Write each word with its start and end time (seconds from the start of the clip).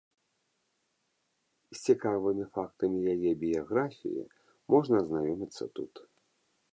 З 1.73 1.77
цікавымі 1.85 2.45
фактамі 2.55 2.99
яе 3.13 3.31
біяграфіі 3.43 4.23
можна 4.75 4.95
азнаёміцца 5.05 5.63
тут. 5.81 5.93